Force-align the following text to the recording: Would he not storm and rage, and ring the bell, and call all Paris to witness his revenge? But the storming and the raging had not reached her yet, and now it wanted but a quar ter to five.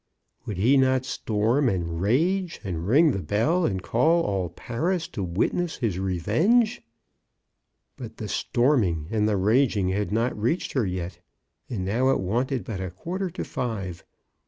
Would 0.47 0.57
he 0.57 0.77
not 0.77 1.05
storm 1.05 1.69
and 1.69 2.01
rage, 2.01 2.59
and 2.63 2.87
ring 2.87 3.11
the 3.11 3.21
bell, 3.21 3.67
and 3.67 3.83
call 3.83 4.23
all 4.23 4.49
Paris 4.49 5.07
to 5.09 5.21
witness 5.23 5.75
his 5.77 5.99
revenge? 5.99 6.81
But 7.97 8.17
the 8.17 8.27
storming 8.27 9.09
and 9.11 9.29
the 9.29 9.37
raging 9.37 9.89
had 9.89 10.11
not 10.11 10.35
reached 10.35 10.71
her 10.71 10.87
yet, 10.87 11.19
and 11.69 11.85
now 11.85 12.09
it 12.09 12.19
wanted 12.19 12.63
but 12.63 12.81
a 12.81 12.89
quar 12.89 13.19
ter 13.19 13.29
to 13.29 13.43
five. 13.43 14.03